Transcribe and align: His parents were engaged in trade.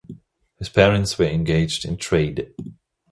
His 0.57 0.67
parents 0.67 1.19
were 1.19 1.27
engaged 1.27 1.85
in 1.85 1.95
trade. 1.95 2.55